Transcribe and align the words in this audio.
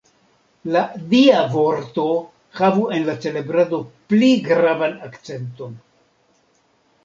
La 0.75 0.79
Dia 1.11 1.41
Vorto 1.55 2.07
havu 2.61 2.87
en 2.97 3.07
la 3.11 3.17
celebrado 3.27 3.81
pli 4.15 4.33
gravan 4.51 4.99
akcenton. 5.13 5.81